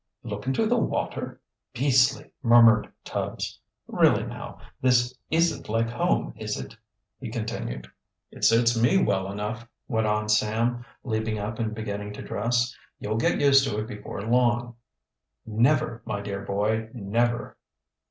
[0.23, 1.39] "Look into the water?
[1.75, 3.59] Beastly!" murmured Tubbs.
[3.85, 6.75] "Really now, this isn't like home, is it"?
[7.19, 7.87] he continued.
[8.31, 12.75] "It suits me well enough," went on Sam, leaping up and beginning to dress.
[12.97, 14.73] "You'll get used to it before long."
[15.45, 17.55] "Never, my dear boy, never!"